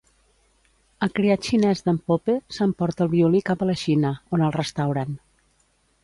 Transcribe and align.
El 1.07 1.09
criat 1.17 1.49
xinès 1.49 1.83
d'en 1.89 1.99
Pope, 2.11 2.37
s'emporta 2.57 3.05
el 3.05 3.11
violí 3.11 3.41
cap 3.49 3.61
a 3.61 3.67
la 3.71 3.75
Xina, 3.81 4.13
on 4.39 4.45
el 4.47 4.55
restauren. 4.57 5.13